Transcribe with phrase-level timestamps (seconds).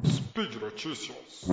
[0.03, 1.45] Speed Notícias.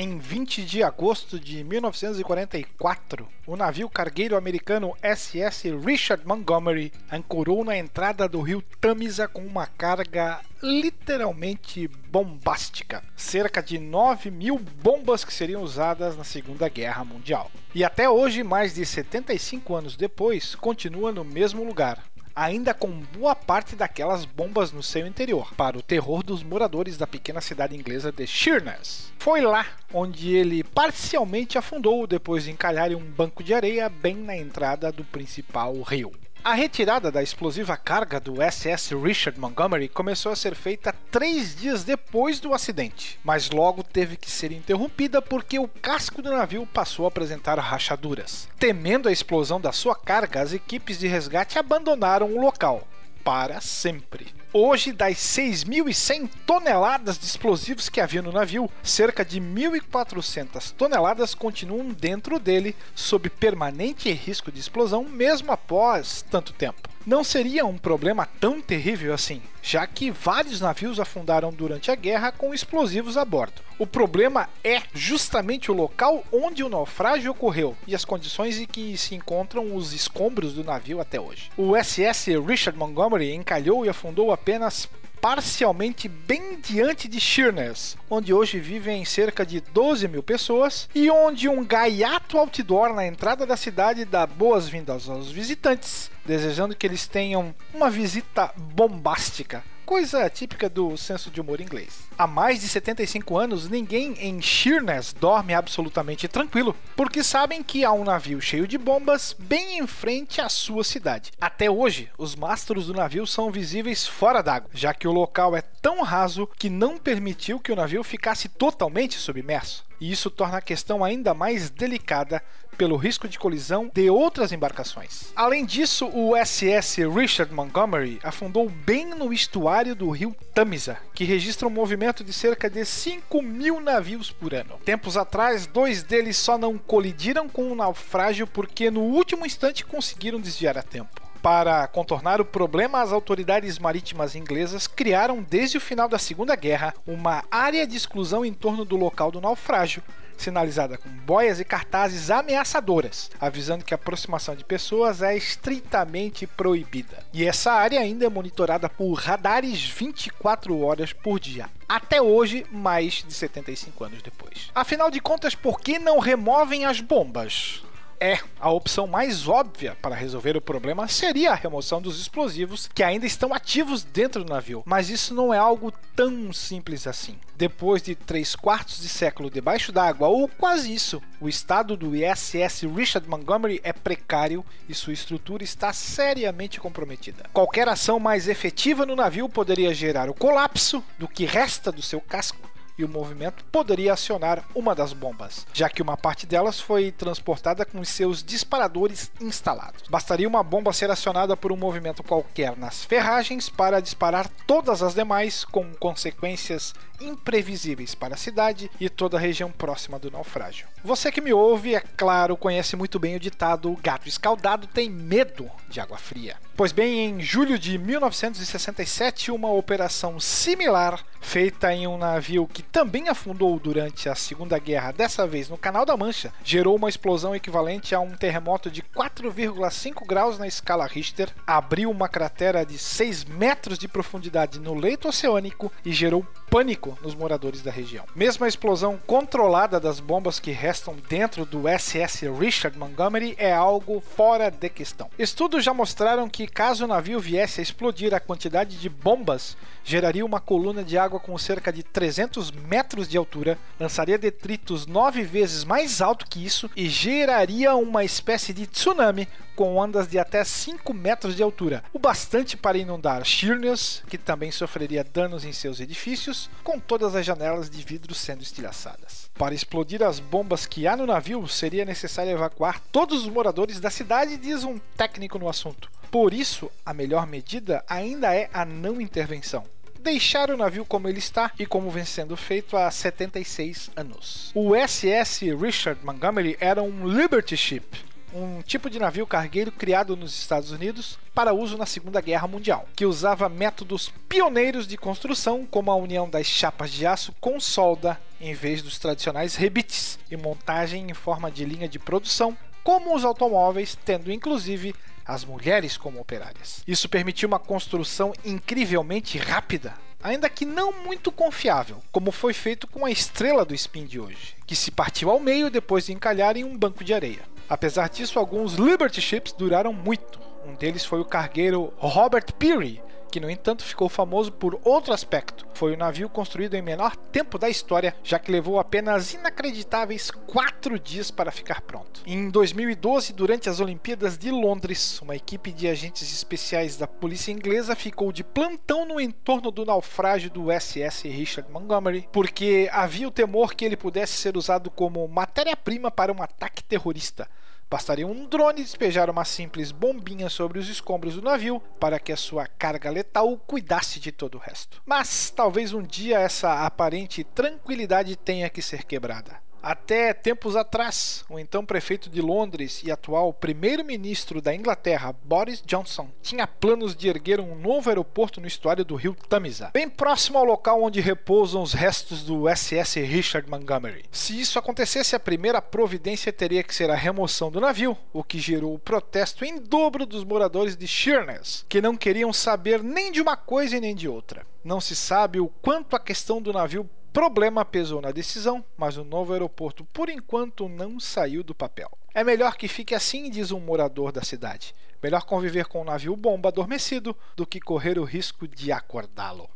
[0.00, 7.76] Em 20 de agosto de 1944, o navio cargueiro americano SS Richard Montgomery ancorou na
[7.76, 13.02] entrada do rio Tamisa com uma carga literalmente bombástica.
[13.16, 17.50] Cerca de 9 mil bombas que seriam usadas na Segunda Guerra Mundial.
[17.74, 22.04] E até hoje, mais de 75 anos depois, continua no mesmo lugar,
[22.38, 27.06] ainda com boa parte daquelas bombas no seu interior, para o terror dos moradores da
[27.06, 29.12] pequena cidade inglesa de Sheerness.
[29.18, 34.14] Foi lá onde ele parcialmente afundou depois de encalhar em um banco de areia bem
[34.14, 36.12] na entrada do principal rio.
[36.48, 41.84] A retirada da explosiva carga do SS Richard Montgomery começou a ser feita três dias
[41.84, 47.04] depois do acidente, mas logo teve que ser interrompida porque o casco do navio passou
[47.04, 48.48] a apresentar rachaduras.
[48.58, 52.88] Temendo a explosão da sua carga, as equipes de resgate abandonaram o local
[53.28, 54.28] para sempre.
[54.54, 61.88] Hoje, das 6.100 toneladas de explosivos que havia no navio, cerca de 1.400 toneladas continuam
[61.88, 66.88] dentro dele, sob permanente risco de explosão, mesmo após tanto tempo.
[67.08, 72.30] Não seria um problema tão terrível assim, já que vários navios afundaram durante a guerra
[72.30, 73.62] com explosivos a bordo.
[73.78, 78.94] O problema é justamente o local onde o naufrágio ocorreu e as condições em que
[78.98, 81.50] se encontram os escombros do navio até hoje.
[81.56, 84.86] O SS Richard Montgomery encalhou e afundou apenas
[85.20, 91.48] parcialmente bem diante de Sheerness, onde hoje vivem cerca de 12 mil pessoas e onde
[91.48, 97.54] um gaiato outdoor na entrada da cidade dá boas-vindas aos visitantes, desejando que eles tenham
[97.74, 102.00] uma visita bombástica coisa típica do senso de humor inglês.
[102.18, 107.92] Há mais de 75 anos, ninguém em Sheerness dorme absolutamente tranquilo, porque sabem que há
[107.92, 111.30] um navio cheio de bombas bem em frente à sua cidade.
[111.40, 115.62] Até hoje, os mastros do navio são visíveis fora d'água, já que o local é
[115.62, 119.87] tão raso que não permitiu que o navio ficasse totalmente submerso.
[120.00, 122.42] E isso torna a questão ainda mais delicada
[122.78, 125.32] pelo risco de colisão de outras embarcações.
[125.34, 131.66] Além disso, o SS Richard Montgomery afundou bem no estuário do rio Tamisa, que registra
[131.66, 134.78] um movimento de cerca de 5 mil navios por ano.
[134.84, 139.84] Tempos atrás, dois deles só não colidiram com o um naufrágio porque no último instante
[139.84, 141.27] conseguiram desviar a tempo.
[141.48, 146.92] Para contornar o problema, as autoridades marítimas inglesas criaram, desde o final da Segunda Guerra,
[147.06, 150.02] uma área de exclusão em torno do local do naufrágio,
[150.36, 157.24] sinalizada com boias e cartazes ameaçadoras, avisando que a aproximação de pessoas é estritamente proibida.
[157.32, 161.70] E essa área ainda é monitorada por radares 24 horas por dia.
[161.88, 164.70] Até hoje, mais de 75 anos depois.
[164.74, 167.82] Afinal de contas, por que não removem as bombas?
[168.20, 173.02] É a opção mais óbvia para resolver o problema seria a remoção dos explosivos que
[173.02, 177.38] ainda estão ativos dentro do navio, mas isso não é algo tão simples assim.
[177.56, 182.82] Depois de três quartos de século debaixo d'água, ou quase isso, o estado do ISS
[182.94, 187.44] Richard Montgomery é precário e sua estrutura está seriamente comprometida.
[187.52, 192.20] Qualquer ação mais efetiva no navio poderia gerar o colapso do que resta do seu
[192.20, 192.68] casco
[192.98, 197.84] e o movimento poderia acionar uma das bombas, já que uma parte delas foi transportada
[197.84, 200.02] com seus disparadores instalados.
[200.10, 205.14] Bastaria uma bomba ser acionada por um movimento qualquer nas ferragens para disparar todas as
[205.14, 210.86] demais, com consequências imprevisíveis para a cidade e toda a região próxima do naufrágio.
[211.04, 215.70] Você que me ouve, é claro, conhece muito bem o ditado: gato escaldado tem medo
[215.88, 216.56] de água fria.
[216.78, 223.28] Pois bem, em julho de 1967, uma operação similar, feita em um navio que também
[223.28, 228.14] afundou durante a Segunda Guerra, dessa vez no Canal da Mancha, gerou uma explosão equivalente
[228.14, 233.98] a um terremoto de 4,5 graus na escala Richter, abriu uma cratera de 6 metros
[233.98, 238.24] de profundidade no leito oceânico e gerou pânico nos moradores da região.
[238.34, 244.20] Mesmo a explosão controlada das bombas que restam dentro do SS Richard Montgomery é algo
[244.20, 245.30] fora de questão.
[245.38, 250.44] Estudos já mostraram que caso o navio viesse a explodir, a quantidade de bombas geraria
[250.44, 255.84] uma coluna de água com cerca de 300 metros de altura, lançaria detritos nove vezes
[255.84, 259.46] mais alto que isso e geraria uma espécie de tsunami
[259.78, 264.72] com ondas de até 5 metros de altura, o bastante para inundar Sheerness, que também
[264.72, 269.50] sofreria danos em seus edifícios, com todas as janelas de vidro sendo estilhaçadas.
[269.54, 274.10] Para explodir as bombas que há no navio, seria necessário evacuar todos os moradores da
[274.10, 276.10] cidade, diz um técnico no assunto.
[276.30, 279.84] Por isso, a melhor medida ainda é a não intervenção
[280.20, 284.70] deixar o navio como ele está e como vem sendo feito há 76 anos.
[284.74, 288.04] O SS Richard Montgomery era um Liberty Ship,
[288.52, 293.06] um tipo de navio cargueiro criado nos Estados Unidos para uso na Segunda Guerra Mundial,
[293.14, 298.40] que usava métodos pioneiros de construção, como a união das chapas de aço com solda
[298.60, 303.44] em vez dos tradicionais rebites e montagem em forma de linha de produção, como os
[303.44, 305.14] automóveis, tendo inclusive
[305.46, 307.02] as mulheres como operárias.
[307.06, 313.24] Isso permitiu uma construção incrivelmente rápida, ainda que não muito confiável, como foi feito com
[313.24, 316.84] a estrela do spin de hoje, que se partiu ao meio depois de encalhar em
[316.84, 317.62] um banco de areia.
[317.88, 320.60] Apesar disso, alguns Liberty Ships duraram muito.
[320.86, 325.86] Um deles foi o cargueiro Robert Peary, que no entanto ficou famoso por outro aspecto.
[325.94, 331.18] Foi o navio construído em menor tempo da história, já que levou apenas inacreditáveis quatro
[331.18, 332.42] dias para ficar pronto.
[332.46, 338.14] Em 2012, durante as Olimpíadas de Londres, uma equipe de agentes especiais da polícia inglesa
[338.14, 343.94] ficou de plantão no entorno do naufrágio do SS Richard Montgomery, porque havia o temor
[343.94, 347.68] que ele pudesse ser usado como matéria-prima para um ataque terrorista.
[348.10, 352.56] Bastaria um drone despejar uma simples bombinha sobre os escombros do navio para que a
[352.56, 355.20] sua carga letal cuidasse de todo o resto.
[355.26, 359.87] Mas talvez um dia essa aparente tranquilidade tenha que ser quebrada.
[360.08, 366.48] Até tempos atrás, o então prefeito de Londres e atual primeiro-ministro da Inglaterra, Boris Johnson,
[366.62, 370.84] tinha planos de erguer um novo aeroporto no estuário do rio Tamisa, bem próximo ao
[370.86, 374.46] local onde repousam os restos do SS Richard Montgomery.
[374.50, 378.78] Se isso acontecesse, a primeira providência teria que ser a remoção do navio, o que
[378.78, 383.60] gerou o protesto em dobro dos moradores de Sheerness, que não queriam saber nem de
[383.60, 384.86] uma coisa e nem de outra.
[385.04, 389.44] Não se sabe o quanto a questão do navio Problema pesou na decisão, mas o
[389.44, 392.30] novo aeroporto por enquanto não saiu do papel.
[392.54, 395.14] É melhor que fique assim, diz um morador da cidade.
[395.42, 399.88] Melhor conviver com um navio bomba adormecido do que correr o risco de acordá-lo.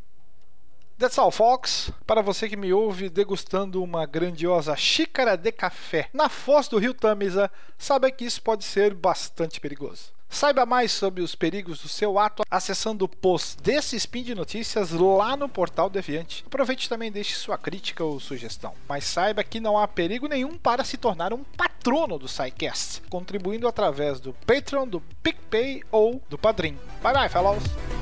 [0.98, 1.90] That's all, folks.
[2.06, 6.94] Para você que me ouve degustando uma grandiosa xícara de café na foz do rio
[6.94, 10.12] Tamisa, saiba que isso pode ser bastante perigoso.
[10.32, 14.90] Saiba mais sobre os perigos do seu ato acessando o post desse Spin de Notícias
[14.90, 16.42] lá no portal Deviante.
[16.46, 18.72] Aproveite também e deixe sua crítica ou sugestão.
[18.88, 23.68] Mas saiba que não há perigo nenhum para se tornar um patrono do SciCast, contribuindo
[23.68, 26.78] através do Patreon, do PicPay ou do Padrim.
[27.02, 28.01] Bye bye, fellows!